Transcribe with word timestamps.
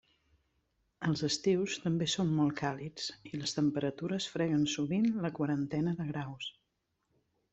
Els 1.07 1.19
estius 1.27 1.75
també 1.83 2.07
són 2.13 2.31
molt 2.39 2.55
càlids 2.61 3.05
i 3.31 3.41
les 3.41 3.53
temperatures 3.57 4.27
freguen 4.37 4.65
sovint 4.77 5.07
la 5.27 5.33
quarantena 5.41 5.97
de 6.03 6.09
graus. 6.11 6.49